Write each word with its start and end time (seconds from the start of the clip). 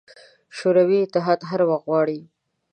شوروي 0.57 0.99
اتحاد 1.03 1.39
هر 1.49 1.59
وخت 1.69 1.85
غواړي. 1.89 2.19